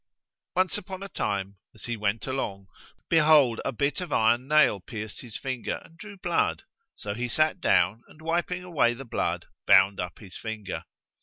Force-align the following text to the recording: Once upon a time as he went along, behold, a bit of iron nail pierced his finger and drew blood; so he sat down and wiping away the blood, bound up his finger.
Once 0.55 0.79
upon 0.79 1.03
a 1.03 1.07
time 1.09 1.57
as 1.75 1.83
he 1.85 1.95
went 1.95 2.25
along, 2.25 2.65
behold, 3.07 3.61
a 3.63 3.71
bit 3.71 4.01
of 4.01 4.11
iron 4.11 4.47
nail 4.47 4.79
pierced 4.79 5.21
his 5.21 5.37
finger 5.37 5.79
and 5.85 5.95
drew 5.95 6.17
blood; 6.17 6.63
so 6.95 7.13
he 7.13 7.27
sat 7.27 7.61
down 7.61 8.01
and 8.07 8.19
wiping 8.19 8.63
away 8.63 8.95
the 8.95 9.05
blood, 9.05 9.45
bound 9.67 9.99
up 9.99 10.17
his 10.17 10.35
finger. 10.35 10.85